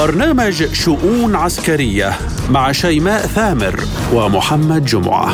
[0.00, 2.12] برنامج شؤون عسكرية
[2.50, 3.80] مع شيماء ثامر
[4.12, 5.32] ومحمد جمعة.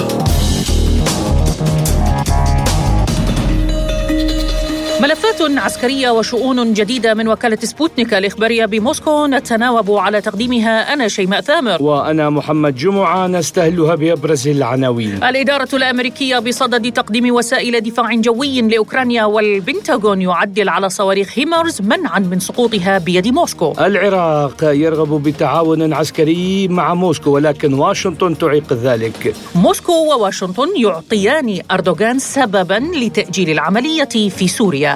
[5.06, 11.82] ملفات عسكرية وشؤون جديدة من وكالة سبوتنيك الإخبارية بموسكو نتناوب على تقديمها أنا شيماء ثامر.
[11.82, 15.24] وأنا محمد جمعة نستهلها بأبرز العناوين.
[15.24, 22.40] الإدارة الأمريكية بصدد تقديم وسائل دفاع جوي لأوكرانيا والبنتاغون يعدل على صواريخ هيمرز منعا من
[22.40, 23.72] سقوطها بيد موسكو.
[23.80, 29.34] العراق يرغب بتعاون عسكري مع موسكو ولكن واشنطن تعيق ذلك.
[29.54, 34.95] موسكو وواشنطن يعطيان أردوغان سببا لتأجيل العملية في سوريا.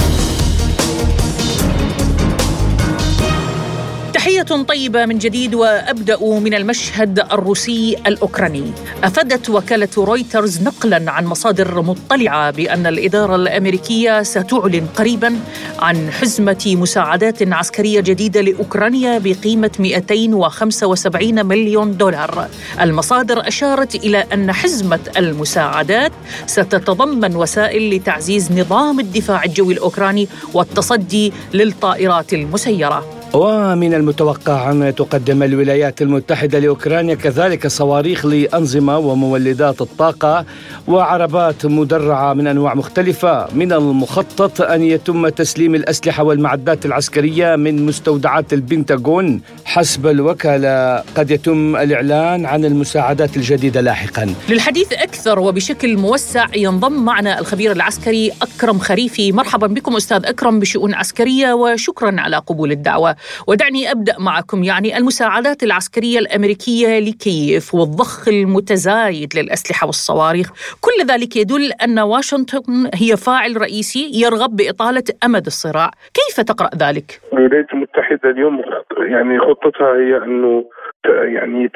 [4.21, 8.71] تحية طيبة من جديد وأبدأ من المشهد الروسي الأوكراني.
[9.03, 15.39] أفادت وكالة رويترز نقلا عن مصادر مطلعة بأن الإدارة الأمريكية ستعلن قريبا
[15.79, 22.47] عن حزمة مساعدات عسكرية جديدة لأوكرانيا بقيمة 275 مليون دولار.
[22.81, 26.11] المصادر أشارت إلى أن حزمة المساعدات
[26.47, 33.20] ستتضمن وسائل لتعزيز نظام الدفاع الجوي الأوكراني والتصدي للطائرات المسيرة.
[33.33, 40.45] ومن المتوقع أن تقدم الولايات المتحدة لأوكرانيا كذلك صواريخ لأنظمة ومولدات الطاقة
[40.87, 43.47] وعربات مدرعة من أنواع مختلفة.
[43.55, 51.03] من المخطط أن يتم تسليم الأسلحة والمعدات العسكرية من مستودعات البنتاغون حسب الوكالة.
[51.15, 54.33] قد يتم الإعلان عن المساعدات الجديدة لاحقا.
[54.49, 59.31] للحديث أكثر وبشكل موسع ينضم معنا الخبير العسكري أكرم خريفي.
[59.31, 63.20] مرحبا بكم أستاذ أكرم بشؤون عسكرية وشكرا على قبول الدعوة.
[63.47, 70.47] ودعني أبدأ معكم يعني المساعدات العسكرية الأمريكية لكييف والضخ المتزايد للأسلحة والصواريخ،
[70.81, 77.21] كل ذلك يدل أن واشنطن هي فاعل رئيسي يرغب بإطالة أمد الصراع، كيف تقرأ ذلك؟
[77.33, 78.61] الولايات المتحدة اليوم
[78.97, 80.65] يعني خطتها هي أنه
[81.05, 81.69] يعني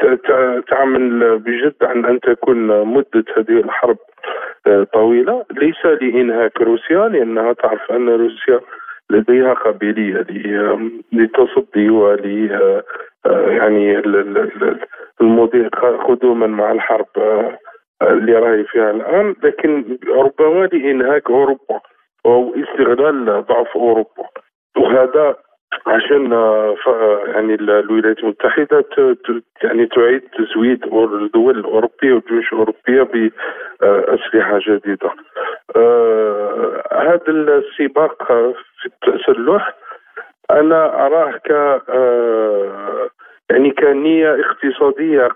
[0.69, 3.97] تعمل بجد عن أن تكون مدة هذه الحرب
[4.67, 5.45] آه، طويلة.
[5.51, 8.59] ليس لإنهاك روسيا لأنها تعرف أن روسيا
[9.09, 10.25] لديها قابلية
[11.11, 12.51] للتصدي ول
[13.25, 13.97] آه، يعني
[15.21, 15.67] المضي
[16.07, 17.57] قدوما مع الحرب آه،
[18.01, 19.35] اللي راهي فيها الآن.
[19.43, 21.79] لكن ربما لإنهاك أوروبا
[22.25, 24.23] أو استغلال ضعف أوروبا.
[24.77, 25.35] وهذا
[25.87, 26.75] عشان آه،
[27.27, 28.85] يعني الولايات المتحدة
[29.63, 33.31] يعني تعيد تزويد الدول الأوروبية والجيوش الأوروبية
[33.81, 35.09] بأسلحة جديدة.
[35.75, 38.23] آه، هذا السباق
[38.81, 39.73] في التسلح
[40.51, 41.51] أنا أراه ك
[41.89, 43.09] آه،
[43.49, 45.29] يعني كنية اقتصادية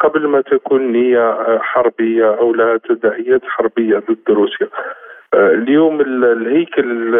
[0.00, 4.66] قبل ما تكون نية حربية أو لها تداعيات حربية ضد روسيا.
[4.66, 7.18] آه، اليوم الهيكل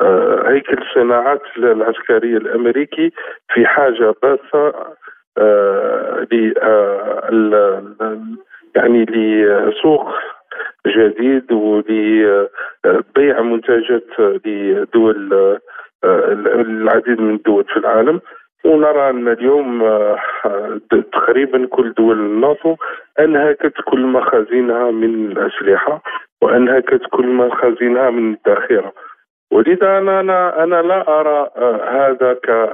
[0.00, 3.12] آه، هيكل الصناعات العسكرية الأمريكي
[3.54, 4.74] في حاجة باسة
[5.38, 6.54] آه، ل
[8.76, 10.14] يعني لسوق
[10.86, 14.06] جديد ولبيع منتجات
[14.46, 15.58] لدول
[16.04, 18.20] العديد من الدول في العالم.
[18.64, 19.82] ونرى أن اليوم
[21.12, 22.76] تقريبا كل دول الناتو
[23.20, 26.02] أنهكت كل مخازنها من الأسلحة.
[26.42, 28.92] وأنهكت كل مخازنها من الذخيره
[29.52, 32.72] ولذا أنا أنا أنا لا أرى آه، هذا ك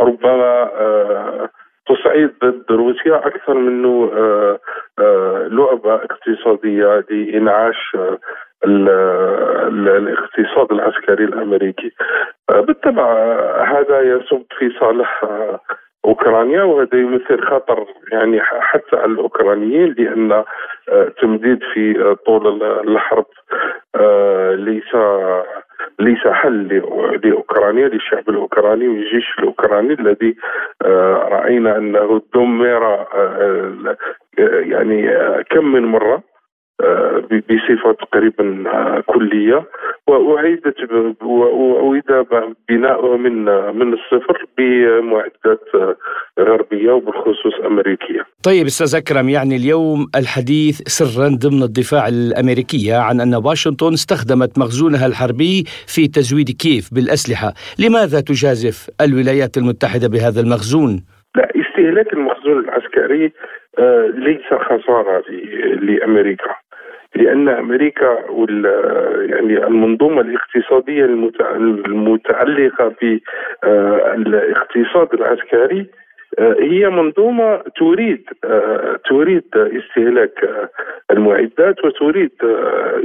[0.00, 1.48] ربما آه،
[1.86, 4.58] تصعيد ضد روسيا أكثر منه آه،
[5.50, 7.96] لعبة اقتصادية لإنعاش
[8.64, 11.92] الاقتصاد العسكري الأمريكي.
[12.48, 13.12] بالطبع
[13.64, 15.24] هذا يصب في صالح
[16.04, 20.32] أوكرانيا وهذا يمثل خطر يعني حتى على الأوكرانيين لأن
[20.88, 23.26] آه، تمديد في آه، طول الحرب
[23.96, 24.96] آه، ليس
[25.98, 26.82] ليس حل
[27.24, 30.36] لأوكرانيا للشعب الأوكراني والجيش الأوكراني الذي
[31.32, 33.06] رأينا أنه دمر
[34.38, 35.10] يعني
[35.50, 36.22] كم من مرة.
[37.30, 38.64] بصفة تقريبا
[39.06, 39.64] كلية
[40.06, 40.74] واعيدت
[41.22, 42.02] وأعيد
[42.68, 43.44] بناؤه من
[43.78, 45.94] من الصفر بمعدات
[46.40, 48.26] غربية وبالخصوص أمريكية.
[48.44, 55.06] طيب أستاذ أكرم يعني اليوم الحديث سرا ضمن الدفاع الأمريكية عن أن واشنطن استخدمت مخزونها
[55.06, 61.04] الحربي في تزويد كييف بالأسلحة، لماذا تجازف الولايات المتحدة بهذا المخزون؟
[61.36, 63.32] لا استهلاك المخزون العسكري
[63.78, 65.24] آه، ليس خسارة
[65.82, 66.54] لأمريكا
[67.16, 68.64] لأن أمريكا وال
[69.30, 71.04] يعني المنظومة الاقتصادية
[71.86, 72.94] المتعلقة
[73.62, 75.86] بالاقتصاد آه، العسكري
[76.38, 80.68] آه، هي منظومة تريد آه، تريد استهلاك
[81.10, 82.32] المعدات وتريد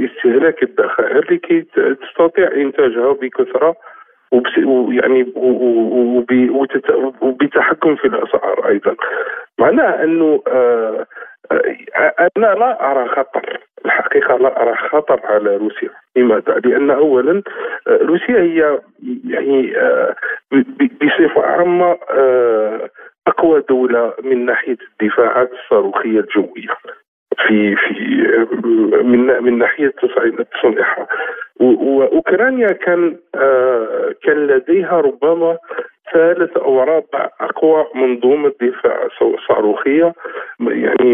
[0.00, 1.66] استهلاك الذخائر لكي
[2.02, 3.76] تستطيع إنتاجها بكثرة
[4.66, 5.32] ويعني
[7.20, 8.96] وبتحكم في الأسعار أيضا.
[9.58, 11.06] معناه أنه آه،
[12.20, 15.90] أنا لا أرى خطر الحقيقة لا أرى خطر على روسيا.
[16.16, 17.42] لماذا؟ لأن اولا
[17.86, 18.78] روسيا هي
[19.28, 19.72] يعني
[21.02, 21.98] بصفة عامة
[23.26, 26.68] أقوى دولة من ناحية الدفاعات الصاروخية الجوية.
[27.46, 27.94] في في
[29.02, 29.94] من من ناحية
[30.52, 31.06] تصنيعها.
[31.60, 35.58] واوكرانيا كان آه، كان لديها ربما
[36.12, 39.08] ثالث أو رابع أقوى منظومة دفاع
[39.48, 40.14] صاروخية
[40.60, 41.12] يعني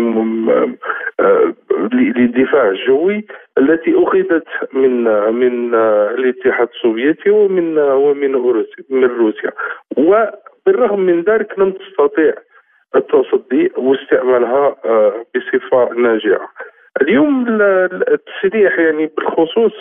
[1.21, 1.55] آه،
[1.93, 3.27] للدفاع الجوي
[3.59, 8.33] التي أخذت من من الاتحاد السوفيتي ومن ومن
[8.91, 9.51] من روسيا
[9.97, 12.35] وبالرغم من ذلك لم تستطيع
[12.97, 16.49] التصدي واستعمالها آه، بصفة ناجعه.
[17.03, 17.47] اليوم
[18.09, 19.73] التسليح يعني بالخصوص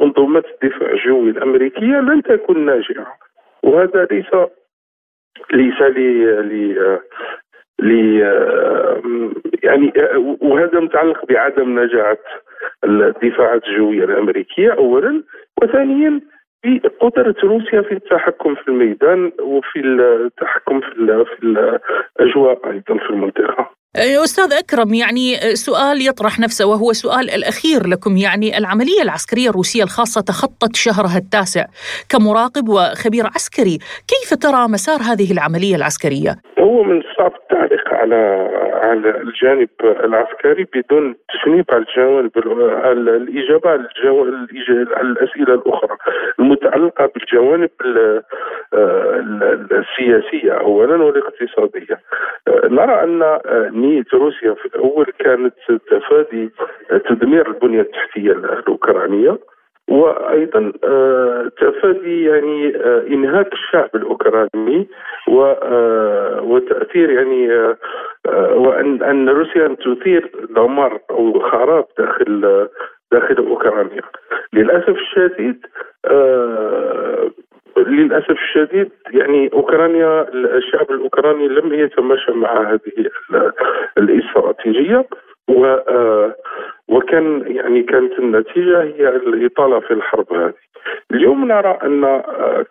[0.00, 3.25] منظومات الدفاع الجوي الأمريكية لن تكون ناجعه
[3.66, 4.30] وهذا ليس
[5.52, 7.00] ليس لي
[7.82, 8.18] لي
[9.62, 9.92] يعني
[10.40, 12.18] وهذا متعلق بعدم نجاعه
[12.84, 15.22] الدفاعات الجويه الأمريكية اولا
[15.62, 16.20] وثانيا
[16.64, 23.70] بقدرة روسيا في التحكم في الميدان وفي التحكم في, في الأجواء أيضا في المنطقة.
[23.96, 30.20] أستاذ أكرم يعني سؤال يطرح نفسه وهو سؤال الأخير لكم يعني العملية العسكرية الروسية الخاصة
[30.20, 31.66] تخطت شهرها التاسع
[32.08, 33.78] كمراقب وخبير عسكري
[34.08, 41.16] كيف ترى مسار هذه العملية العسكرية؟ هو من الصعب التعليق على على الجانب العسكري بدون
[41.34, 42.38] تجنيب على الجوانب
[43.08, 43.82] الإجابة على,
[45.00, 45.96] الأسئلة الأخرى
[46.38, 47.70] المتعلقة بالجوانب
[49.72, 52.00] السياسية أولا والاقتصادية.
[52.48, 53.38] نرى أن
[53.80, 55.54] نية روسيا في الأول كانت
[55.90, 56.50] تفادي
[57.08, 59.38] تدمير البنية التحتية الأوكرانية.
[59.88, 64.88] وأيضا آه، تفادي يعني آه، إنهاك الشعب الأوكراني
[65.28, 67.48] آه، وتأثير يعني
[68.54, 72.68] وأن أن روسيا تثير دمار أو خراب داخل
[73.12, 74.02] داخل أوكرانيا.
[74.52, 75.66] للأسف الشديد
[77.76, 83.10] للأسف الشديد يعني أوكرانيا الشعب الأوكراني لم يتماشى مع هذه
[83.98, 85.06] الإستراتيجية.
[85.48, 85.76] و
[86.88, 90.54] وكان يعني كانت النتيجة هي الإطالة في الحرب هذه.
[91.10, 92.22] اليوم نرى أن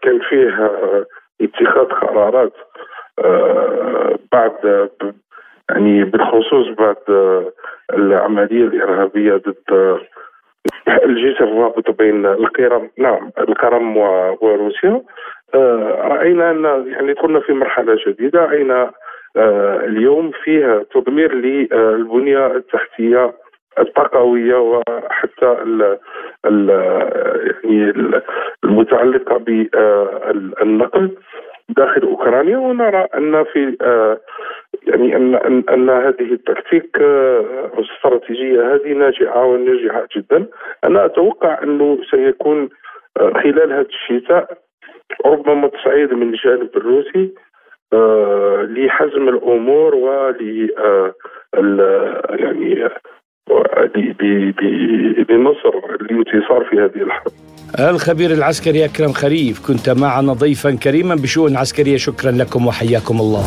[0.01, 0.71] كان فيه
[1.41, 2.53] اتخاذ قرارات
[4.31, 4.89] بعد
[5.69, 6.95] يعني بالخصوص بعد
[7.93, 9.99] العملية الإرهابية ضد
[11.03, 13.97] الجسر الرابط بين القرم نعم القرم
[14.41, 15.01] وروسيا
[16.05, 18.91] رأينا أن يعني دخلنا في مرحلة جديدة رأينا
[19.37, 23.33] اليوم فيها تدمير للبنية التحتية
[23.79, 25.97] الطاقويه وحتى ال
[26.45, 26.69] ال
[27.63, 27.93] يعني
[28.63, 31.17] المتعلقة بالنقل
[31.69, 32.57] داخل أوكرانيا.
[32.57, 33.77] ونرى أن في
[34.87, 36.97] يعني أن أن, أن هذه التكتيك
[37.77, 40.45] الاستراتيجية هذه ناجعه وناجعه جدا.
[40.83, 42.69] أنا أتوقع أنه سيكون
[43.17, 44.57] خلال هذا الشتاء
[45.25, 47.33] ربما تصعيد من الجانب الروسي.
[48.77, 50.69] لحزم الأمور ول
[52.39, 52.89] يعني
[55.29, 57.31] بنصر الانتصار في هذه الحرب.
[57.79, 63.43] الخبير العسكري أكرم خريف كنت معنا ضيفا كريما بشؤون عسكرية شكرا لكم وحياكم الله.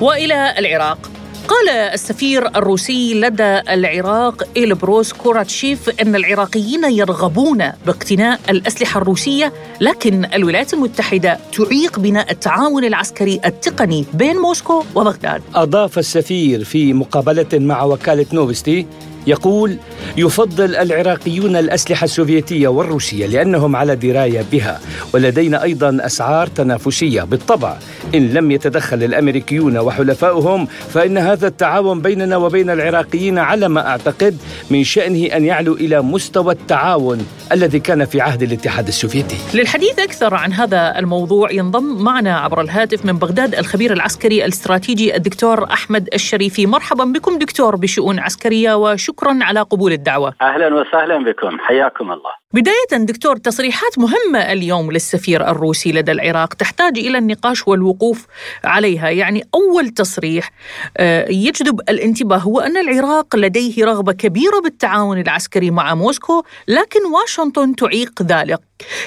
[0.00, 1.15] وإلى العراق.
[1.48, 10.74] قال السفير الروسي لدى العراق إلبروس كوراتشيف أن العراقيين يرغبون باقتناء الأسلحة الروسية لكن الولايات
[10.74, 15.42] المتحدة تعيق بناء التعاون العسكري التقني بين موسكو وبغداد.
[15.54, 18.86] أضاف السفير في مقابلة مع وكالة نوفستي
[19.26, 19.76] يقول
[20.16, 24.80] يفضل العراقيون الأسلحة السوفيتية والروسية لأنهم على دراية بها
[25.14, 27.76] ولدينا أيضا أسعار تنافسية بالطبع
[28.14, 34.36] إن لم يتدخل الأمريكيون وحلفائهم فإن هذا التعاون بيننا وبين العراقيين على ما أعتقد
[34.70, 39.36] من شأنه أن يعلو إلى مستوى التعاون الذي كان في عهد الاتحاد السوفيتي.
[39.54, 45.64] للحديث أكثر عن هذا الموضوع ينضم معنا عبر الهاتف من بغداد الخبير العسكري الاستراتيجي الدكتور
[45.64, 50.34] أحمد الشريفي، مرحبا بكم دكتور بشؤون عسكرية وشكرا على قبول الدعوة.
[50.42, 52.30] أهلا وسهلا بكم، حياكم الله.
[52.56, 58.26] بداية دكتور تصريحات مهمة اليوم للسفير الروسي لدى العراق تحتاج إلى النقاش والوقوف
[58.64, 60.50] عليها، يعني أول تصريح
[60.96, 67.76] آه، يجذب الانتباه هو أن العراق لديه رغبة كبيرة بالتعاون العسكري مع موسكو، لكن واشنطن
[67.76, 68.58] تعيق ذلك.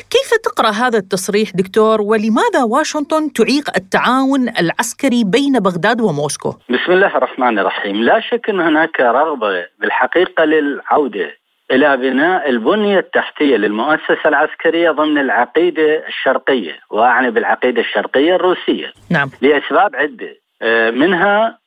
[0.09, 7.17] كيف تقرأ هذا التصريح دكتور ولماذا واشنطن تعيق التعاون العسكري بين بغداد وموسكو؟ بسم الله
[7.17, 11.39] الرحمن الرحيم، لا شك أن هناك رغبة بالحقيقة للعودة
[11.71, 18.93] إلى بناء البنية التحتية للمؤسسة العسكرية ضمن العقيدة الشرقية، وأعني بالعقيدة الشرقية الروسية.
[19.11, 19.29] نعم.
[19.41, 21.57] لأسباب عدة، آه، منها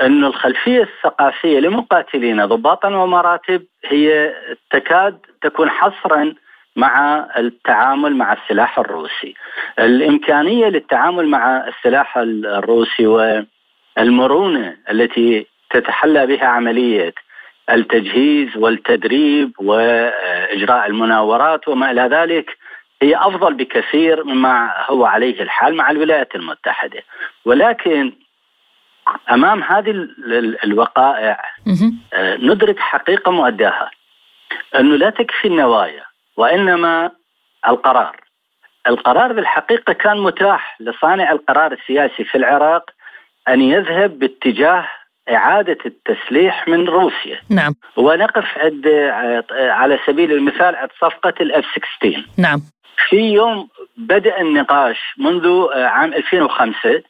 [0.00, 4.34] أن الخلفية الثقافية لمقاتلين ضباطا ومراتب هي
[4.70, 6.34] تكاد تكون حصرا
[6.76, 9.34] مع التعامل مع السلاح الروسي
[9.78, 13.06] الإمكانية للتعامل مع السلاح الروسي
[13.96, 17.14] والمرونة التي تتحلى بها عملية
[17.70, 22.58] التجهيز والتدريب وإجراء المناورات وما إلى ذلك
[23.02, 27.02] هي أفضل بكثير مما هو عليه الحال مع الولايات المتحدة.
[27.44, 28.12] ولكن
[29.30, 30.08] أمام هذه
[30.64, 31.42] الوقائع
[32.12, 33.90] آه، ندرك حقيقة مؤداها
[34.78, 36.04] انه لا تكفي النوايا
[36.36, 37.10] وإنما
[37.68, 38.16] القرار.
[38.86, 42.90] القرار بالحقيقة كان متاح لصانع القرار السياسي في العراق
[43.48, 44.88] أن يذهب باتجاه
[45.30, 47.40] إعادة التسليح من روسيا.
[47.50, 47.74] نعم.
[47.96, 48.88] ونقف عند
[49.50, 51.64] على سبيل المثال عند صفقة الاف
[51.98, 52.60] 16 نعم.
[53.08, 57.02] في يوم بدأ النقاش منذ عام 2005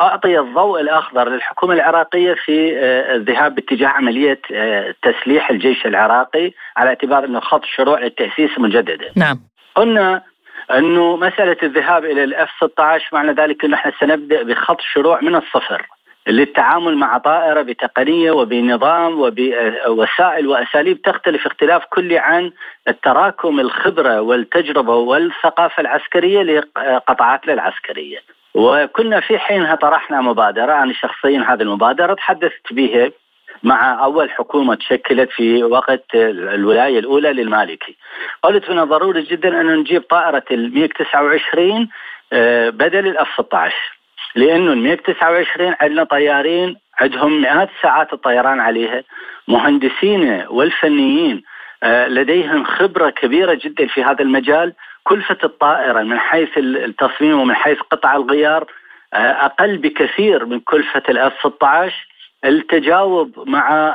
[0.00, 2.78] أعطي الضوء الأخضر للحكومة العراقية في
[3.14, 4.40] الذهاب باتجاه عملية
[5.02, 9.10] تسليح الجيش العراقي على اعتبار أنه خط شروع للتأسيس مجددا.
[9.16, 9.40] نعم.
[9.74, 10.22] قلنا
[10.70, 15.86] أنه مسألة الذهاب إلى الأف 16 معنى ذلك أنه إحنا سنبدأ بخط شروع من الصفر.
[16.26, 22.52] للتعامل مع طائرة بتقنية وبنظام وبوسائل وأساليب تختلف اختلاف كلي عن
[22.88, 28.18] التراكم الخبرة والتجربة والثقافة العسكرية لقطاعاتنا العسكرية
[28.54, 33.10] وكنا في حينها طرحنا مبادرة أنا شخصيا هذه المبادرة تحدثت بها
[33.62, 37.96] مع أول حكومة تشكلت في وقت الولاية الأولى للمالكي.
[38.42, 41.88] قلت من الضروري جدا أن نجيب طائرة الميك 29
[42.32, 43.95] آه، بدل الأف 16
[44.36, 49.02] لأنه ال 129 عندنا طيارين عندهم مئات ساعات الطيران عليها.
[49.48, 51.42] مهندسين والفنيين
[51.82, 54.72] آه، لديهم خبرة كبيرة جدا في هذا المجال.
[55.04, 58.66] كلفه الطائرة من حيث التصميم ومن حيث قطع الغيار
[59.14, 62.08] آه، أقل بكثير من كلفه الأف 16
[62.44, 63.94] التجاوب مع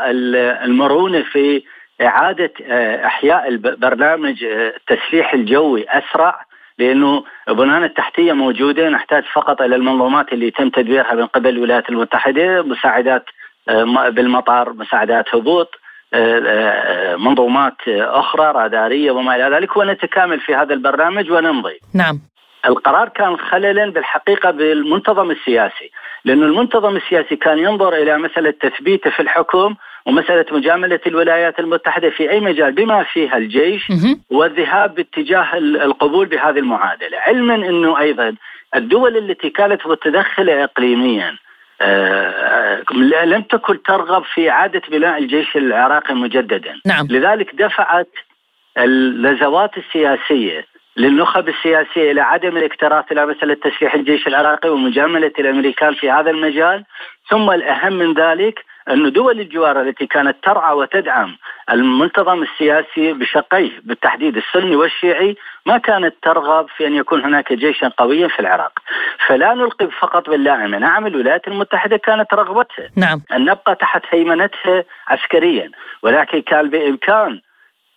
[0.66, 1.64] المرونة في
[2.02, 6.46] إعادة آه، إحياء البرنامج التسليح الجوي أسرع.
[6.82, 12.62] لأنه بنانا التحتية موجودة نحتاج فقط إلى المنظومات اللي تم تدبيرها من قبل الولايات المتحدة
[12.62, 13.26] مساعدات
[13.70, 15.70] آه، بالمطار مساعدات هبوط
[16.14, 21.80] آه، آه، منظومات أخرى رادارية وما إلى ذلك ونتكامل في هذا البرنامج ونمضي.
[21.96, 22.20] نعم.
[22.66, 25.92] القرار كان خللا بالحقيقة بالمنتظم السياسي،
[26.26, 32.32] لأنه المنتظم السياسي كان ينظر إلى مسألة تثبيته في الحكم ومسألة مجاملة الولايات المتحدة في
[32.32, 33.90] أي مجال بما فيها الجيش
[34.30, 37.18] والذهاب باتجاه القبول بهذه المعادلة.
[37.18, 38.36] علما أنه أيضا
[38.76, 41.36] الدول التي كانت متدخلة إقليميا
[41.82, 42.84] آه،
[43.26, 46.74] لم تكن ترغب في إعادة بناء الجيش العراقي مجددا.
[46.86, 47.08] نعم.
[47.10, 48.10] لذلك دفعت
[48.78, 50.66] اللزوات السياسية
[50.98, 56.84] للنخب السياسية إلى عدم الاكتراث إلى مسألة تسليح الجيش العراقي ومجاملة الأمريكان في هذا المجال
[57.30, 61.38] ثم الأهم من ذلك أن دول الجوار التي كانت ترعى وتدعم
[61.72, 65.36] المنتظم السياسي بشقيه بالتحديد السني والشيعي
[65.66, 68.80] ما كانت ترغب في أن يكون هناك جيشا قويا في العراق
[69.28, 73.22] فلا نلقي فقط باللاعمة نعم الولايات المتحدة كانت رغبتها نعم.
[73.32, 75.72] أن نبقى تحت هيمنتها عسكريا
[76.04, 77.42] ولكن كان بإمكان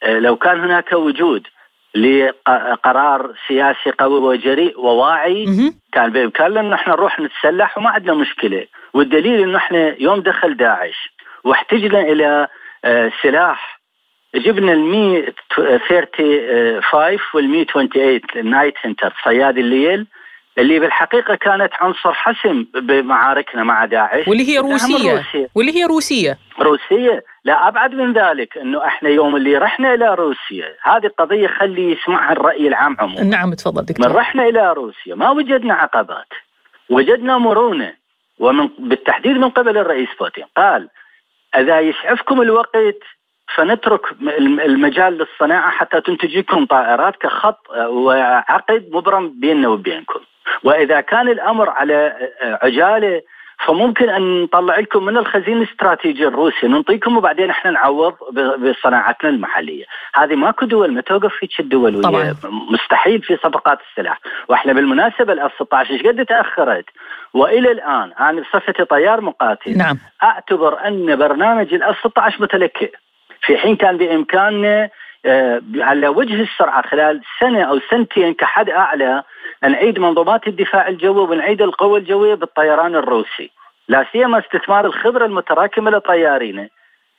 [0.02, 1.46] آه، لو كان هناك وجود
[1.94, 5.44] لقرار سياسي قوي وجريء وواعي.
[5.92, 8.66] كان بامكاننا ان إحنا نروح نتسلح وما عندنا مشكلة.
[8.94, 12.48] والدليل إنه إحنا يوم دخل داعش واحتجنا إلى
[12.84, 13.80] آه، سلاح.
[14.34, 20.06] جبنا ال 135 وال 128 النايت هنتر صياد الليل.
[20.58, 24.28] اللي بالحقيقة كانت عنصر حسم بمعاركنا مع داعش.
[24.28, 25.24] واللي هي روسية.
[25.54, 26.38] واللي هي روسية.
[26.60, 27.24] روسية.
[27.44, 32.32] لا أبعد من ذلك إنه إحنا يوم اللي رحنا إلى روسيا هذه قضية خلي يسمعها
[32.32, 33.22] الرأي العام عموما.
[33.22, 34.08] نعم تفضل دكتور.
[34.08, 36.28] من رحنا إلى روسيا ما وجدنا عقبات.
[36.90, 37.92] وجدنا مرونة.
[38.38, 40.44] ومن بالتحديد من قبل الرئيس بوتين.
[40.56, 40.88] قال
[41.56, 42.98] إذا يسعفكم الوقت
[43.54, 44.00] فنترك
[44.40, 47.58] المجال للصناعة حتى تنتج لكم طائرات كخط
[47.88, 50.20] وعقد مبرم بيننا وبينكم.
[50.64, 53.22] وإذا كان الأمر على عجالة
[53.66, 58.14] فممكن أن نطلع لكم من الخزين الاستراتيجي الروسي نعطيكم وبعدين إحنا نعوض
[58.58, 59.84] بصناعتنا المحلية،
[60.14, 62.36] هذه ماكو دول ما توقف فيك الدول طبعا.
[62.44, 66.84] مستحيل في صفقات السلاح، وإحنا بالمناسبة ال F 16 إيش قد تأخرت؟
[67.34, 69.98] وإلى الآن أنا بصفتي طيار مقاتل نعم.
[70.22, 72.92] أعتبر أن برنامج ال F 16 متلكئ
[73.40, 74.90] في حين كان بإمكاننا
[75.76, 79.22] على وجه السرعه خلال سنة أو سنتين كحد أعلى
[79.62, 83.50] نعيد منظومات الدفاع الجوي ونعيد القوه الجوية بالطيران الروسي.
[83.88, 86.68] لا سيما استثمار الخبرة المتراكمة لطيارينا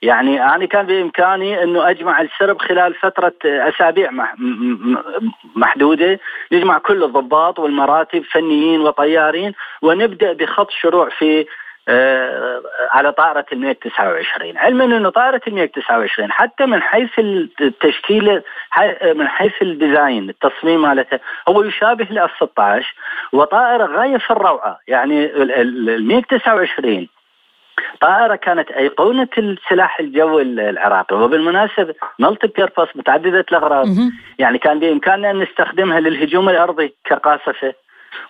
[0.02, 4.12] يعني أنا كان بإمكاني أنه أجمع السرب خلال فترة أسابيع
[5.56, 6.20] محدودة
[6.52, 11.46] نجمع كل الضباط والمراتب فنيين وطيارين ونبدأ بخط شروع في آه،
[12.92, 17.20] على طائرة الميك 29 علما أنه طائرة الميك 29 حتى من حيث
[17.62, 18.42] التشكيل
[19.16, 22.94] من حيث ال design التصميم مالتها هو يشابه ال F 16
[23.32, 24.80] وطائرة غاية في الروعة.
[24.88, 25.26] يعني
[25.96, 27.08] الميك 29
[28.02, 31.16] طائرة كانت أيقونة السلاح الجوي العراقي.
[31.16, 33.88] وبالمناسبة multi purpose متعددة الأغراض.
[34.40, 37.74] يعني كان بإمكاننا أن نستخدمها للهجوم الأرضي كقاصفة.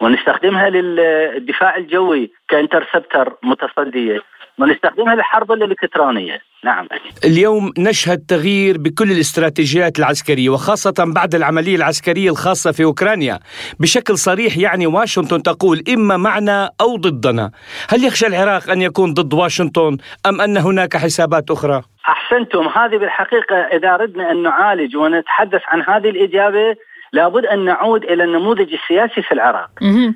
[0.02, 4.20] ونستخدمها للدفاع الجوي ك interceptor متصدية.
[4.60, 6.88] ونستخدمها للحرب الالكترونيه نعم
[7.26, 13.40] اليوم نشهد تغيير بكل الاستراتيجيات العسكرية وخاصة بعد العملية العسكرية الخاصة في أوكرانيا.
[13.80, 17.52] بشكل صريح يعني واشنطن تقول إما معنا أو ضدنا.
[17.90, 22.68] هل يخشى العراق أن يكون ضد واشنطن أم أن هناك حسابات أخرى؟ أحسنتم.
[22.68, 26.76] هذه بالحقيقة إذا أردنا أن نعالج ونتحدث عن هذه الإجابة
[27.14, 29.70] لابد أن نعود إلى النموذج السياسي في العراق.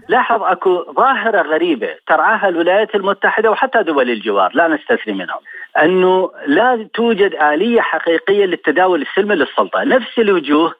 [0.09, 5.39] لاحظ أكو ظاهرة غريبة ترعاها الولايات المتحدة وحتى دول الجوار لا نستثني منهم.
[5.81, 10.75] أنه لا توجد آلية حقيقية للتداول السلمي للسلطة، نفس الوجوه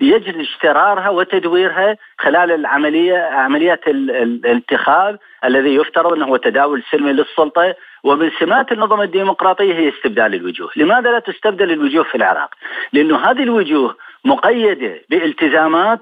[0.00, 7.74] يجري اشترارها وتدويرها خلال العملية عمليات الانتخاب الذي يفترض أنه هو تداول سلمي للسلطة
[8.04, 12.50] ومن سمات النظم الديمقراطية هي استبدال الوجوه، لماذا لا تستبدل الوجوه في العراق؟
[12.92, 16.00] لأنه هذه الوجوه مقيدة بالتزامات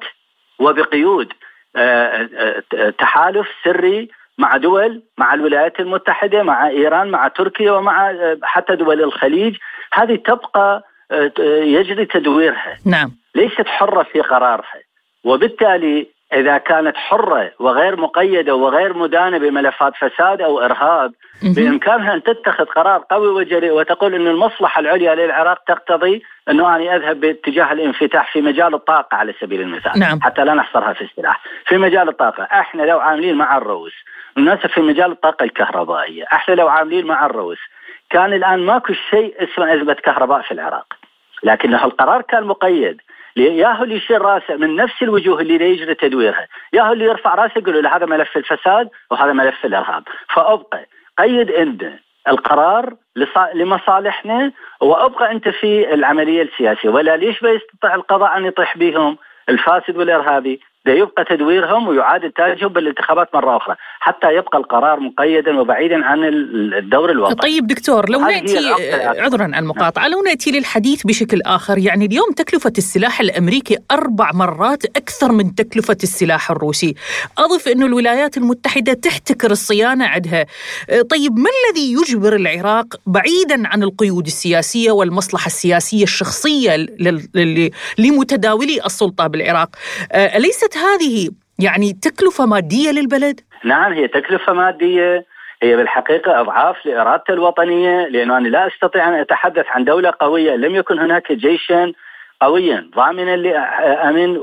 [0.59, 1.33] وبقيود
[1.77, 2.29] آه،
[2.75, 4.09] آه، تحالف سري
[4.39, 9.57] مع دول مع الولايات المتحدة مع إيران مع تركيا ومع آه، حتى دول الخليج.
[9.93, 10.85] هذه تبقى
[11.63, 12.79] يجري تدويرها.
[12.87, 13.13] نعم.
[13.35, 14.81] ليست حرة في قرارها.
[15.25, 22.65] وبالتالي إذا كانت حرة وغير مقيدة وغير مدانة بملفات فساد أو إرهاب بإمكانها أن تتخذ
[22.65, 28.41] قرار قوي وجريء وتقول إن المصلحة العليا للعراق تقتضي أنه أنا أذهب باتجاه الانفتاح في
[28.41, 29.99] مجال الطاقة على سبيل المثال.
[29.99, 30.21] نعم.
[30.23, 31.41] حتى لا نحصرها في السلاح.
[31.67, 32.43] في مجال الطاقة.
[32.43, 33.93] إحنا لو عاملين مع الروس
[34.39, 37.59] الناس في مجال الطاقة الكهربائية إحنا لو عاملين مع الروس
[38.11, 40.87] كان الآن ماكو شيء اسمه أزمة كهرباء في العراق.
[41.43, 43.01] لكن القرار كان مقيد.
[43.45, 46.47] يا هو اللي يشيل راسه من نفس الوجوه اللي يجري تدويرها.
[46.73, 50.03] يا هو اللي يرفع راسه يقول له هذا ملف الفساد وهذا ملف الإرهاب.
[50.35, 50.87] فأبقى
[51.19, 51.85] قيد أنت
[52.29, 52.95] القرار
[53.55, 56.89] لمصالحنا وأبقى أنت في العملية السياسية.
[56.89, 63.57] ولا ليش بيستطيع القضاء أن يطيح بهم الفاسد والإرهابي؟ يبقى تدويرهم ويعاد انتاجهم بالانتخابات مرة
[63.57, 67.35] أخرى حتى يبقى القرار مقيدا وبعيدا عن الدور الوطني.
[67.35, 68.59] طيب دكتور لو نأتي
[69.21, 75.33] عذرا المقاطعة لو نأتي للحديث بشكل آخر يعني اليوم تكلفة السلاح الأمريكي أربع مرات أكثر
[75.33, 76.95] من تكلفة السلاح الروسي.
[77.39, 80.47] أضف إنه الولايات المتحدة تحتكر الصيانة عندها.
[81.11, 86.77] طيب ما الذي يجبر العراق بعيدا عن القيود السياسية والمصلحة السياسية الشخصية
[87.99, 89.69] لمتداولي السلطة بالعراق
[90.69, 95.25] اليست هذه يعني تكلفة مادية للبلد؟ نعم هي تكلفة مادية.
[95.63, 100.57] هي بالحقيقة أضعاف لإرادته الوطنية لأنه أنا لا أستطيع أن أتحدث عن دولة قوية.
[100.57, 101.93] لم يكن هناك جيشا
[102.41, 104.37] قويا ضامنا لأمن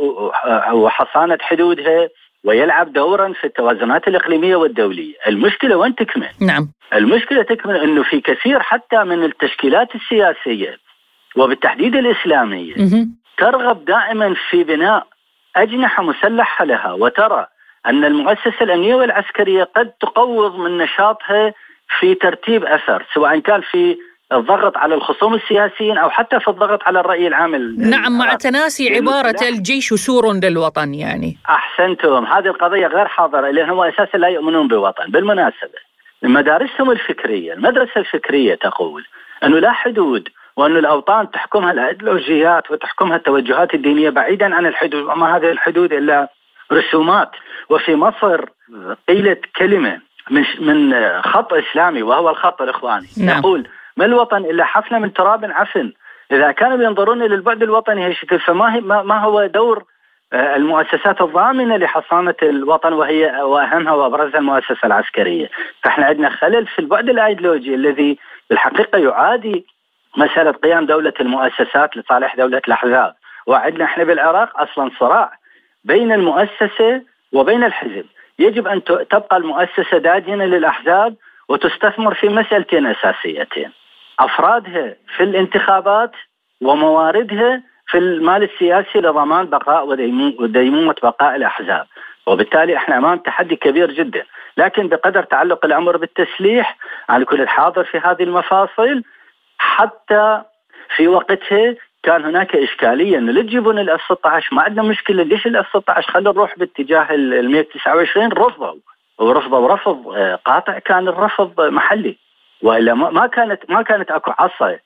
[0.73, 2.09] وحصانة حدودها
[2.43, 5.13] ويلعب دورا في التوازنات الإقليمية والدولية.
[5.27, 6.71] المشكلة وين تكمن؟ نعم.
[6.93, 10.77] المشكلة تكمن أنه في كثير حتى من التشكيلات السياسية
[11.35, 12.75] وبالتحديد الإسلامية
[13.37, 15.07] ترغب دائما في بناء
[15.55, 17.47] أجنحة مسلحة لها وترى
[17.85, 21.53] أن المؤسسة الأمنية والعسكرية قد تقوض من نشاطها
[21.99, 23.97] في ترتيب أثر سواء كان في
[24.31, 29.35] الضغط على الخصوم السياسيين أو حتى في الضغط على الرأي العام نعم مع تناسي عبارة
[29.41, 31.37] الجيش سور للوطن يعني.
[31.49, 32.25] أحسنتم.
[32.25, 35.79] هذه القضية غير حاضرة لأن هم أساسا لا يؤمنون بوطن بالمناسبة
[36.23, 39.05] مدارسهم الفكرية المدرسة الفكرية تقول
[39.43, 45.51] أنه لا حدود وأن الأوطان تحكمها الأيديولوجيات وتحكمها التوجهات الدينية بعيدا عن الحدود وما هذه
[45.51, 46.27] الحدود إلا
[46.71, 47.31] رسومات.
[47.69, 48.45] وفي مصر
[49.07, 53.07] قيلت كلمة من من خط إسلامي وهو الخط الإخواني.
[53.17, 53.39] نعم.
[53.39, 55.93] يقول ما الوطن إلا حفنة من تراب عفن.
[56.31, 59.83] إذا كانوا ينظرون إلى البعد الوطني هالشكل فما ما هو دور
[60.33, 65.49] آه، المؤسسات الضامنة لحصانة الوطن وهي وأهمها وأبرزها المؤسسة العسكرية.
[65.83, 68.17] فإحنا عندنا خلل في البعد الأيديولوجي الذي
[68.49, 69.65] بالحقيقة يعادي
[70.17, 73.15] مسألة قيام دولة المؤسسات لصالح دولة الأحزاب.
[73.47, 75.31] وعندنا إحنا بالعراق أصلا صراع
[75.83, 77.01] بين المؤسسة
[77.33, 78.05] وبين الحزب.
[78.39, 81.15] يجب أن تبقى المؤسسة داجنة للأحزاب
[81.49, 83.71] وتستثمر في مسألتين أساسيتين.
[84.19, 86.11] أفرادها في الانتخابات
[86.61, 89.87] ومواردها في المال السياسي لضمان بقاء
[90.39, 91.85] وديمومة بقاء الأحزاب.
[92.27, 94.23] وبالتالي إحنا أمام تحدي كبير جدا،
[94.57, 96.77] لكن بقدر تعلق الأمر بالتسليح
[97.09, 99.03] على كل الحاضر في هذه المفاصل
[99.75, 100.41] حتى
[100.95, 105.47] في وقتها كان هناك إشكالية إنه لا تجيبون ال F 16 ما عندنا مشكلة ليش
[105.47, 108.79] ال F 16 خلينا نروح باتجاه ال 129 رفضوا.
[109.19, 112.17] ورفضوا رفض آه، قاطع كان الرفض محلي.
[112.61, 114.77] وإلا ما كانت ما كانت أكو عصا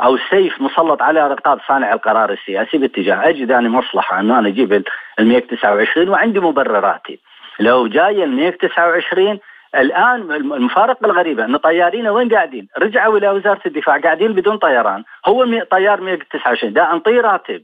[0.00, 4.72] أو سيف مسلط على رقاب صانع القرار السياسي باتجاه أجد أنا مصلحة إنه أنا أجيب
[4.72, 4.84] ال
[5.18, 7.18] 129 وعندي مبرراتي.
[7.60, 9.38] لو جاي ال 129
[9.74, 15.64] الآن المفارقة الغريبة إن طيارين وين قاعدين؟ رجعوا إلى وزارة الدفاع قاعدين بدون طيران، هو
[15.70, 17.62] طيار 129 دا أنطيه راتب.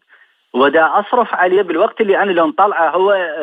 [0.55, 3.35] ودا أصرف عليه بالوقت اللي أنا لو طلعه هو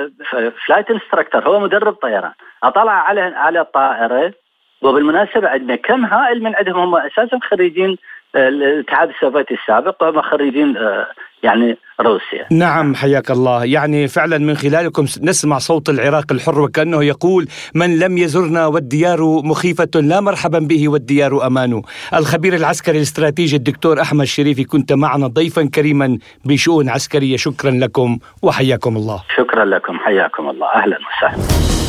[0.66, 2.32] flight instructor هو مدرب طيران،
[2.64, 4.34] أطلع على على الطائرة
[4.82, 7.98] وبالمناسبة عندنا كم هائل من عندهم هم أساسا خريجين
[8.36, 11.08] الاتحاد السوفيتي السابق وهم خريجين آه،
[11.44, 12.48] يعني روسيا.
[12.52, 13.66] نعم حياك الله.
[13.66, 19.90] يعني فعلا من خلالكم نسمع صوت العراق الحر وكأنه يقول من لم يزرنا والديار مخيفة
[19.96, 21.82] لا مرحبا به والديار أمان
[22.14, 27.38] الخبير العسكري الاستراتيجي الدكتور أحمد شريفي كنت معنا ضيفا كريما بشؤون عسكرية.
[27.38, 29.24] شكرا لكم وحياكم الله.
[29.38, 30.68] شكرا لكم حياكم الله.
[30.76, 31.81] أهلا وسهلا.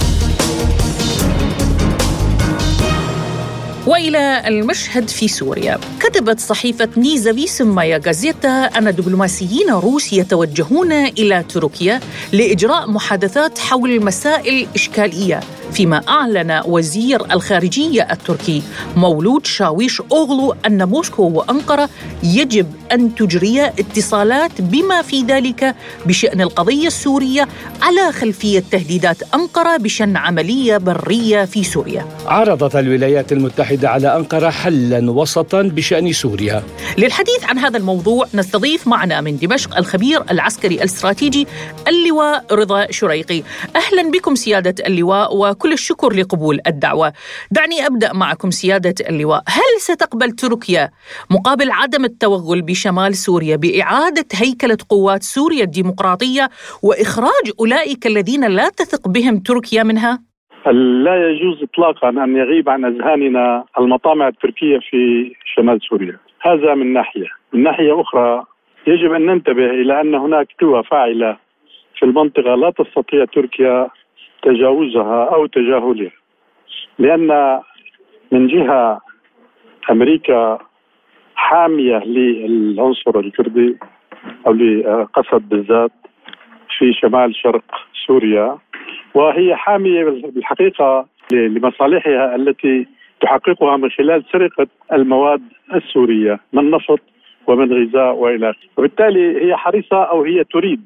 [3.87, 5.79] وإلى المشهد في سوريا.
[6.01, 12.01] كتبت صحيفة نيزافيسمايا غازيتا أن دبلوماسيين روس يتوجهون إلى تركيا
[12.33, 15.41] لإجراء محادثات حول مسائل إشكالية
[15.73, 18.63] فيما أعلن وزير الخارجية التركي
[18.97, 21.89] مولود شاويش أوغلو أن موسكو وأنقرة
[22.23, 25.75] يجب أن تجري اتصالات بما في ذلك
[26.07, 27.49] بشأن القضية السورية
[27.83, 32.07] على خلفية تهديدات أنقرة بشن عملية برية في سوريا.
[32.27, 33.33] عرضت الولايات
[33.73, 36.63] المتحدة على أنقرة حلا وسطا بشأن سوريا.
[36.99, 41.47] للحديث عن هذا الموضوع نستضيف معنا من دمشق الخبير العسكري الاستراتيجي
[41.89, 43.43] اللواء رضا شريقي.
[43.77, 47.13] أهلا بكم سيادة اللواء و كل الشكر لقبول الدعوة.
[47.51, 49.43] دعني أبدأ معكم سيادة اللواء.
[49.47, 50.91] هل ستقبل تركيا
[51.31, 56.51] مقابل عدم التوغل بشمال سوريا بإعادة هيكلة قوات سوريا الديمقراطية
[56.83, 60.32] وإخراج أولئك الذين لا تثق بهم تركيا منها؟
[60.71, 67.29] لا يجوز اطلاقا أن يغيب عن أذهاننا المطامع التركية في شمال سوريا، هذا من ناحية،
[67.53, 68.45] من ناحية أخرى
[68.87, 71.37] يجب أن ننتبه إلى أن هناك قوى فاعلة
[71.99, 73.89] في المنطقة لا تستطيع تركيا
[74.43, 76.11] تجاوزها أو تجاهلها
[76.99, 77.61] لأن
[78.33, 79.01] من جهة
[79.91, 80.59] أمريكا
[81.35, 83.77] حامية للعنصر الكردي
[84.47, 85.93] أو لقسد بالذات
[86.79, 87.65] في شمال شرق
[88.07, 88.59] سوريا
[89.15, 92.87] وهي حامية بالحقيقة لمصالحها التي
[93.21, 95.43] تحققها من خلال سرقة المواد
[95.75, 97.01] السورية من نفط
[97.47, 100.81] ومن غذاء وإلى آخره، وبالتالي هي حريصة أو هي تريد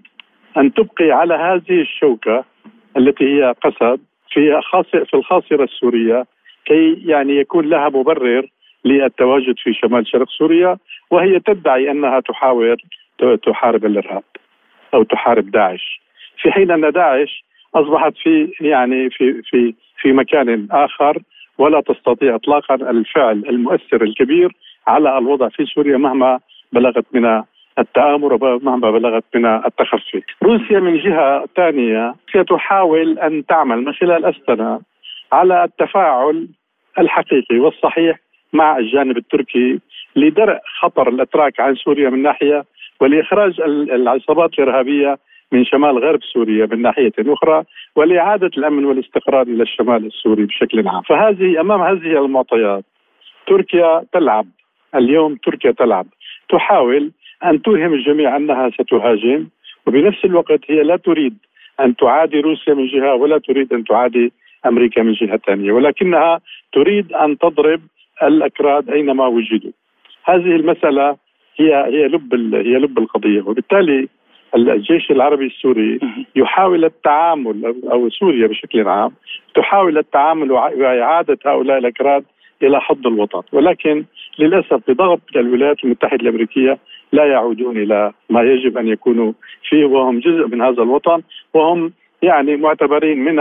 [0.56, 2.44] أن تبقي على هذه الشوكة
[2.96, 4.60] التي هي قسد في
[5.04, 6.26] في الخاصرة السورية
[6.64, 8.46] كي يعني يكون لها مبرر
[8.84, 10.76] للتواجد في شمال شرق سوريا
[11.10, 12.76] وهي تدعي أنها تحاول
[13.46, 14.22] تحارب الإرهاب
[14.94, 16.00] أو تحارب داعش.
[16.42, 17.44] في حين أن داعش
[17.76, 21.18] أصبحت في يعني في في في مكان آخر
[21.58, 24.52] ولا تستطيع اطلاقا الفعل المؤثر الكبير
[24.86, 26.40] على الوضع في سوريا مهما
[26.72, 27.42] بلغت من
[27.78, 30.22] التآمر مهما بلغت من التخفي.
[30.42, 34.80] روسيا من جهة ثانية ستحاول أن تعمل من خلال أستنا
[35.32, 36.48] على التفاعل
[36.98, 38.18] الحقيقي والصحيح
[38.52, 39.80] مع الجانب التركي
[40.16, 42.64] لدرء خطر الإتراك عن سوريا من ناحية
[43.00, 45.18] ولاخراج العصابات الإرهابية
[45.52, 47.64] من شمال غرب سوريا من ناحية أخرى
[47.96, 52.84] ولإعادة الأمن والاستقرار إلى الشمال السوري بشكل عام، فهذه أمام هذه المعطيات
[53.46, 54.46] تركيا تلعب.
[54.94, 56.06] اليوم تركيا تلعب.
[56.48, 57.10] تحاول
[57.44, 59.46] أن توهم الجميع أنها ستهاجم
[59.86, 61.34] وبنفس الوقت هي لا تريد
[61.80, 64.32] أن تعادي روسيا من جهة ولا تريد أن تعادي
[64.66, 65.72] أمريكا من جهة ثانية.
[65.72, 66.40] ولكنها
[66.72, 67.80] تريد أن تضرب
[68.22, 69.72] الأكراد أينما وجدوا.
[70.24, 71.16] هذه المسألة
[71.56, 73.42] هي هي لب هي لب القضية.
[73.42, 74.08] وبالتالي
[74.54, 76.00] الجيش العربي السوري
[76.36, 79.12] يحاول التعامل أو سوريا بشكل عام
[79.54, 82.24] تحاول التعامل وإعادة هؤلاء الأكراد
[82.62, 83.42] إلى حض الوطن.
[83.52, 84.04] ولكن
[84.38, 86.78] للأسف بضغط الولايات المتحدة الأمريكية
[87.12, 89.32] لا يعودون إلى ما يجب أن يكونوا
[89.68, 91.22] فيه وهم جزء من هذا الوطن
[91.54, 93.36] وهم يعني معتبرين من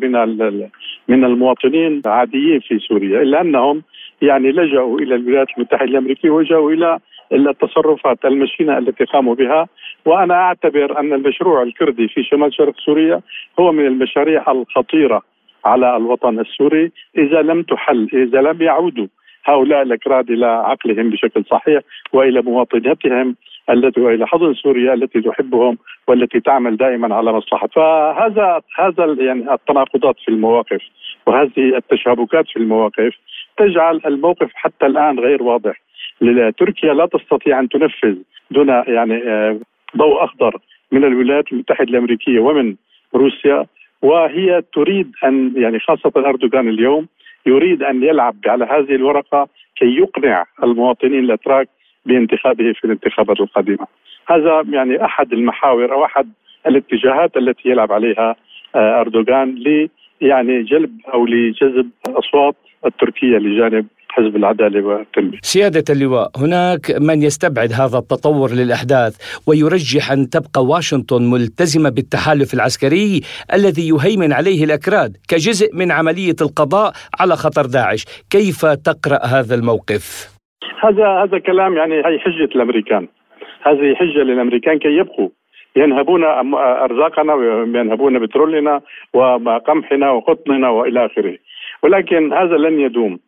[0.00, 0.68] من
[1.08, 3.82] من المواطنين عاديين في سوريا إلا أنهم
[4.22, 6.98] يعني لجأوا إلى الولايات المتحدة الأمريكية وجاءوا إلى
[7.32, 9.68] التصرفات المشينة التي قاموا بها.
[10.04, 13.20] وأنا أعتبر أن المشروع الكردي في شمال شرق سوريا
[13.60, 15.22] هو من المشاريع الخطيرة
[15.64, 16.92] على الوطن السوري.
[17.18, 19.06] إذا لم تحل إذا لم يعودوا
[19.44, 23.36] هؤلاء الأكراد إلى عقلهم بشكل صحيح وإلى مواطنتهم
[23.70, 27.66] التي وإلى حضن سوريا التي تحبهم والتي تعمل دائما على مصلحة.
[27.66, 30.82] فهذا هذا يعني التناقضات في المواقف
[31.26, 33.14] وهذه التشابكات في المواقف
[33.56, 35.80] تجعل الموقف حتى الآن غير واضح.
[36.58, 38.16] تركيا لا تستطيع أن تنفذ
[38.50, 39.22] دون يعني
[39.96, 40.58] ضوء أخضر
[40.92, 42.74] من الولايات المتحدة الأمريكية ومن
[43.14, 43.66] روسيا
[44.02, 47.06] وهي تريد أن يعني خاصة أردوغان اليوم
[47.46, 51.68] يريد أن يلعب على هذه الورقة كي يقنع المواطنين الأتراك
[52.06, 53.86] بانتخابه في الانتخابات القادمة.
[54.28, 56.32] هذا يعني أحد المحاور أو أحد
[56.66, 58.36] الاتجاهات التي يلعب عليها
[58.74, 59.88] آه، أردوغان ل
[60.20, 63.86] يعني جلب أو لجذب اصوات التركية لجانب
[64.18, 65.38] حزب العدالة والتنميه.
[65.42, 69.12] سيادة اللواء، هناك من يستبعد هذا التطور للأحداث
[69.48, 73.20] ويرجح أن تبقى واشنطن ملتزمة بالتحالف العسكري
[73.54, 80.04] الذي يهيمن عليه الأكراد كجزء من عملية القضاء على خطر داعش، كيف تقرأ هذا الموقف؟
[80.84, 83.08] هذا هذا كلام يعني هي حجة الأمريكان.
[83.62, 85.28] هذه حجة للأمريكان كي يبقوا
[85.76, 88.80] ينهبون أرزاقنا وينهبون بترولنا
[89.14, 91.36] وقمحنا وقطننا وإلى آخره
[91.82, 93.18] ولكن هذا لن يدوم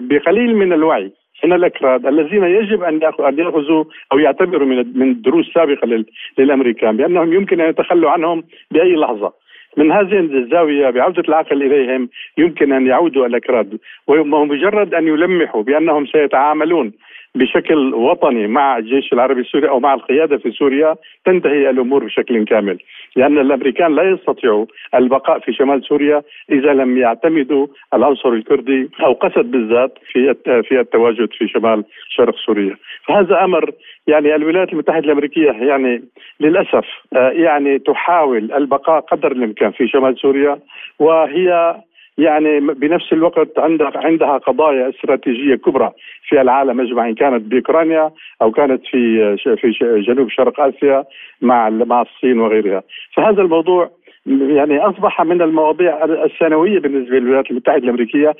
[0.00, 1.12] بقليل من الوعي.
[1.44, 6.04] من الأكراد الذين يجب أن يأخذوا أو يعتبروا من من دروس سابقه
[6.38, 9.32] للأمريكان بأنهم يمكن أن يتخلوا عنهم بأي لحظة.
[9.76, 13.78] من هذه الزاوية بعودة العقل إليهم يمكن أن يعودوا الأكراد.
[14.06, 16.92] ومجرد أن يلمحوا بأنهم سيتعاملون
[17.34, 22.78] بشكل وطني مع الجيش العربي السوري أو مع القيادة في سوريا تنتهي الأمور بشكل كامل،
[23.16, 29.50] لأن الأمريكان لا يستطيعوا البقاء في شمال سوريا إذا لم يعتمدوا العنصر الكردي أو قسد
[29.50, 33.70] بالذات في في التواجد في شمال شرق سوريا، فهذا أمر
[34.06, 36.02] يعني الولايات المتحدة الأمريكية يعني
[36.40, 36.86] للأسف
[37.16, 40.58] آه، يعني تحاول البقاء قدر الإمكان في شمال سوريا
[40.98, 41.76] وهي
[42.18, 45.92] يعني بنفس الوقت عندها عندها قضايا استراتيجية كبرى
[46.28, 48.10] في العالم اجمع أن كانت بأوكرانيا
[48.42, 49.70] أو كانت في في
[50.06, 51.04] جنوب شرق آسيا
[51.42, 52.82] مع مع الصين وغيرها.
[53.14, 53.90] فهذا الموضوع
[54.26, 58.36] يعني أصبح من المواضيع الثانوية بالنسبة للولايات المتحدة الأمريكية.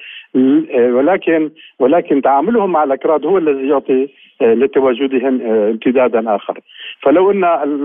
[0.74, 4.08] ولكن ولكن تعاملهم مع الأكراد هو الذي يعطي
[4.42, 6.60] آه، لتواجدهم آه، امتدادا آخر.
[7.00, 7.44] فلو أن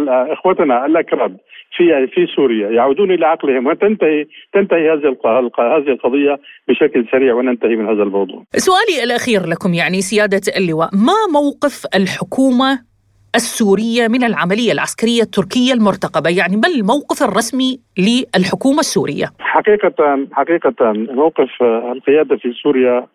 [0.09, 1.37] إخوتنا الأكراد
[1.77, 2.69] في في سوريا.
[2.69, 5.15] يعودون إلى عقلهم وتنتهي تنتهي هذه
[5.59, 8.43] هذه القضية بشكل سريع وننتهي من هذا الموضوع.
[8.55, 12.79] سؤالي الأخير لكم يعني سيادة اللواء، ما موقف الحكومة
[13.35, 21.49] السورية من العملية العسكرية التركية المرتقبة؟ يعني ما الموقف الرسمي للحكومة السورية؟ حقيقة حقيقة موقف
[21.95, 23.07] القيادة في سوريا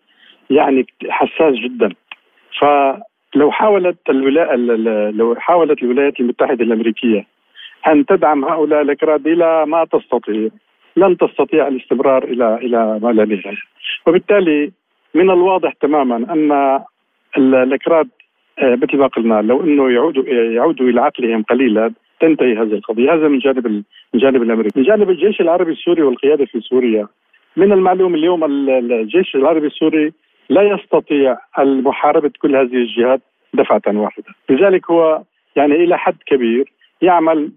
[0.49, 1.89] يعني حساس جدا.
[2.61, 4.55] فلو حاولت الولاية
[5.11, 7.38] لو حاولت الولايات المتحدة الأمريكية
[7.87, 10.49] أن تدعم هؤلاء الأكراد إلى ما تستطيع.
[10.95, 13.57] لن تستطيع الاستمرار إلى إلى ما لا نهاية.
[14.07, 14.71] وبالتالي
[15.13, 16.79] من الواضح تماما أن
[17.37, 18.07] الأكراد
[18.59, 23.27] آه، مثل ما قلنا لو إنه يعودوا يعودوا إلى عقلهم قليلا تنتهي هذه القضية، هذا
[23.27, 23.67] من جانب
[24.13, 27.07] من جانب الأمريكي، من جانب الجيش العربي السوري والقيادة في سوريا.
[27.57, 30.13] من المعلوم اليوم الجيش العربي السوري
[30.49, 33.21] لا يستطيع محاربه كل هذه الجهات
[33.53, 35.21] دفعة واحدة، لذلك هو
[35.55, 37.51] يعني إلى حد كبير يعمل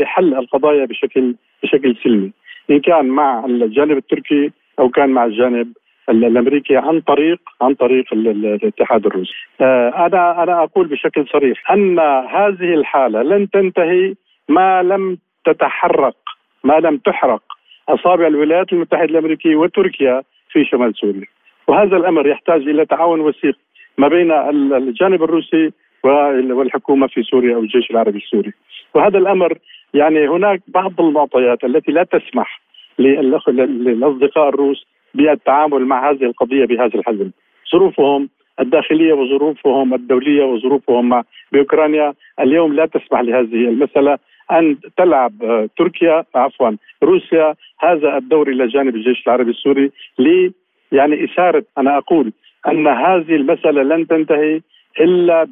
[0.00, 2.32] لحل القضايا بشكل بشكل سلمي،
[2.70, 5.72] إن كان مع الجانب التركي أو كان مع الجانب
[6.08, 9.34] الأمريكي عن طريق عن طريق الاتحاد الروسي.
[9.60, 14.14] آه، أنا أنا أقول بشكل صريح أن هذه الحالة لن تنتهي
[14.48, 16.14] ما لم تتحرك
[16.64, 17.42] ما لم تحرق
[17.88, 21.26] أصابع الولايات المتحدة الأمريكية وتركيا في شمال سوريا.
[21.66, 23.58] وهذا الأمر يحتاج إلى تعاون وثيق
[23.98, 24.32] ما بين
[24.72, 25.72] الجانب الروسي
[26.04, 28.52] والحكومة في سوريا أو الجيش العربي السوري.
[28.94, 29.58] وهذا الأمر
[29.94, 32.60] يعني هناك بعض المعطيات التي لا تسمح
[32.98, 37.30] للأصدقاء الروس بالتعامل مع هذه القضية بهذا الحجم
[37.72, 38.28] ظروفهم
[38.60, 44.18] الداخلية وظروفهم الدولية وظروفهم بأوكرانيا اليوم لا تسمح لهذه المسألة
[44.52, 46.70] أن تلعب آه، تركيا عفوا
[47.02, 50.50] روسيا هذا الدور إلى جانب الجيش العربي السوري ل
[50.92, 52.32] يعني اثاره أنا أقول
[52.68, 54.60] أن هذه المسألة لن تنتهي
[55.00, 55.46] إلا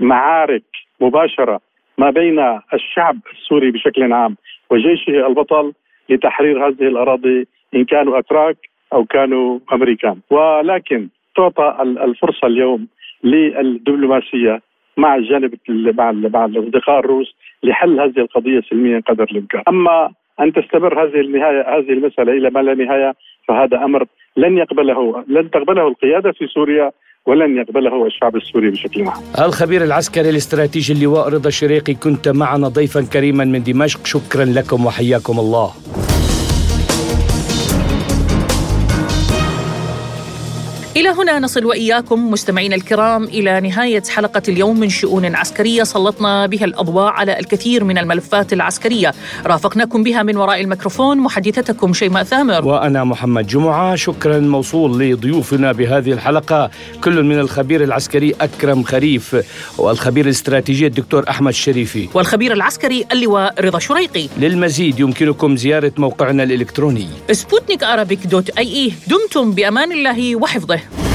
[0.00, 0.64] بمعارك
[1.00, 1.60] مباشرة
[1.98, 4.36] ما بين الشعب السوري بشكل عام
[4.70, 5.72] وجيشه البطل
[6.08, 8.56] لتحرير هذه الأراضي إن كانوا أتراك
[8.92, 10.20] أو كانوا أمريكان.
[10.30, 12.86] ولكن تعطى الفرصة اليوم
[13.24, 14.60] للدبلوماسية
[14.96, 21.02] مع الجانب مع مع الأصدقاء الروس لحل هذه القضية سلميا قدر الإمكان، أما أن تستمر
[21.02, 23.14] هذه النهايه هذه المسألة إلى ما لا نهاية
[23.48, 26.90] فهذا أمر لن يقبله لن تقبله القيادة في سوريا
[27.26, 29.22] ولن يقبله الشعب السوري بشكل عام.
[29.38, 35.38] الخبير العسكري الاستراتيجي اللواء رضا الشريقي كنت معنا ضيفا كريما من دمشق شكرا لكم وحياكم
[35.38, 35.70] الله.
[40.96, 45.82] إلى هنا نصل وإياكم مستمعينا الكرام إلى نهاية حلقة اليوم من شؤون عسكرية.
[45.82, 49.14] سلطنا بها الأضواء على الكثير من الملفات العسكرية.
[49.46, 52.66] رافقناكم بها من وراء الميكروفون محدثتكم شيماء ثامر.
[52.66, 53.96] وأنا محمد جمعة.
[53.96, 56.70] شكرا موصول لضيوفنا بهذه الحلقة.
[57.04, 59.36] كل من الخبير العسكري أكرم خريف
[59.78, 64.28] والخبير الاستراتيجي الدكتور أحمد الشريفي والخبير العسكري اللواء رضا شريقي.
[64.38, 67.08] للمزيد يمكنكم زيارة موقعنا الإلكتروني.
[67.32, 67.84] سبوتنيك
[68.26, 68.92] dot ae.
[69.06, 70.83] دمتم بأمان الله وحفظه.
[70.90, 71.13] Bye.